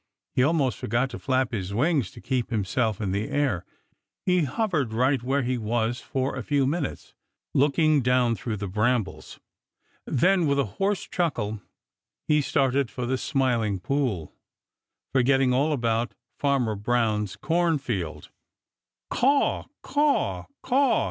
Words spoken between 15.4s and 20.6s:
all about Farmer Brown's cornfield. "Caw, caw,